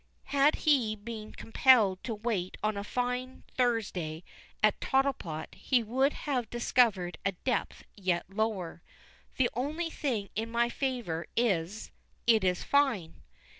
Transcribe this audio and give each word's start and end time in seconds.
Had 0.33 0.55
he 0.65 0.95
been 0.95 1.31
compelled 1.31 2.03
to 2.05 2.15
wait 2.15 2.57
on 2.63 2.75
a 2.75 2.83
fine 2.83 3.43
Thursday 3.55 4.23
at 4.63 4.81
Tottlepot 4.81 5.53
he 5.53 5.83
would 5.83 6.11
have 6.25 6.49
discovered 6.49 7.19
a 7.23 7.33
depth 7.33 7.83
yet 7.95 8.25
lower. 8.27 8.81
The 9.37 9.51
only 9.53 9.91
thing 9.91 10.29
in 10.35 10.49
my 10.49 10.69
favour 10.69 11.27
is, 11.37 11.91
it 12.25 12.43
is 12.43 12.63
fine. 12.63 13.21